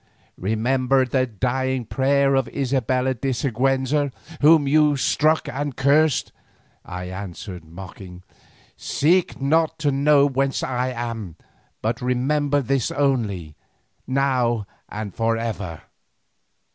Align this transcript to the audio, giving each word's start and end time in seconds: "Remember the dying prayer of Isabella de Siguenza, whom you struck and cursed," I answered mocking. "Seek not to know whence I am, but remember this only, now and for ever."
"Remember 0.39 1.05
the 1.05 1.27
dying 1.27 1.85
prayer 1.85 2.33
of 2.33 2.47
Isabella 2.47 3.13
de 3.13 3.29
Siguenza, 3.31 4.11
whom 4.41 4.67
you 4.67 4.97
struck 4.97 5.47
and 5.47 5.77
cursed," 5.77 6.31
I 6.83 7.03
answered 7.03 7.63
mocking. 7.65 8.23
"Seek 8.75 9.39
not 9.39 9.77
to 9.77 9.91
know 9.91 10.25
whence 10.25 10.63
I 10.63 10.87
am, 10.87 11.35
but 11.83 12.01
remember 12.01 12.63
this 12.63 12.89
only, 12.89 13.53
now 14.07 14.65
and 14.89 15.13
for 15.13 15.37
ever." 15.37 15.81